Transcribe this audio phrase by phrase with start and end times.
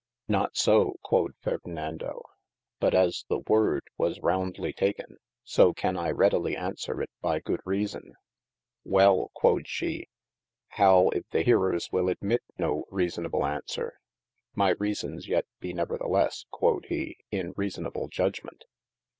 [0.27, 2.23] Not so (quod Ferdinando)
[2.79, 7.59] but as the woorde was roundly taken, so can I readely answere it by good
[7.65, 8.15] reason.
[8.83, 10.07] Well quod shee,
[10.69, 13.93] howe if the hearers will admit no reasonable answere?
[14.55, 18.63] My reasons yet bee neverthe lesse (quod he) in reasonable judgement.